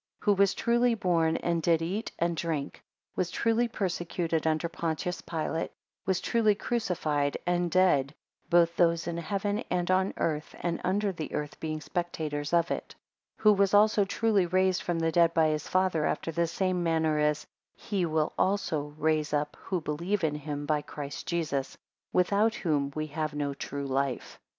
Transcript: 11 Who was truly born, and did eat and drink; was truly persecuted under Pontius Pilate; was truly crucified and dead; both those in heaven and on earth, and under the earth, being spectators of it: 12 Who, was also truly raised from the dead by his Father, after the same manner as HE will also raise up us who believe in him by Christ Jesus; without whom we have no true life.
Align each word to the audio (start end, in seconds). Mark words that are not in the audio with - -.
11 0.25 0.25
Who 0.35 0.39
was 0.41 0.53
truly 0.55 0.95
born, 0.95 1.37
and 1.37 1.61
did 1.61 1.79
eat 1.79 2.11
and 2.17 2.35
drink; 2.35 2.81
was 3.15 3.29
truly 3.29 3.67
persecuted 3.67 4.47
under 4.47 4.67
Pontius 4.67 5.21
Pilate; 5.21 5.69
was 6.07 6.19
truly 6.19 6.55
crucified 6.55 7.37
and 7.45 7.69
dead; 7.69 8.15
both 8.49 8.75
those 8.75 9.05
in 9.05 9.17
heaven 9.17 9.59
and 9.69 9.91
on 9.91 10.15
earth, 10.17 10.55
and 10.59 10.81
under 10.83 11.11
the 11.11 11.31
earth, 11.35 11.59
being 11.59 11.81
spectators 11.81 12.51
of 12.51 12.71
it: 12.71 12.95
12 13.37 13.43
Who, 13.43 13.53
was 13.61 13.75
also 13.75 14.03
truly 14.03 14.47
raised 14.47 14.81
from 14.81 14.97
the 14.97 15.11
dead 15.11 15.35
by 15.35 15.49
his 15.49 15.67
Father, 15.67 16.03
after 16.07 16.31
the 16.31 16.47
same 16.47 16.81
manner 16.81 17.19
as 17.19 17.45
HE 17.75 18.07
will 18.07 18.33
also 18.39 18.95
raise 18.97 19.33
up 19.33 19.55
us 19.55 19.61
who 19.65 19.81
believe 19.81 20.23
in 20.23 20.33
him 20.33 20.65
by 20.65 20.81
Christ 20.81 21.27
Jesus; 21.27 21.77
without 22.11 22.55
whom 22.55 22.91
we 22.95 23.05
have 23.05 23.35
no 23.35 23.53
true 23.53 23.85
life. 23.85 24.39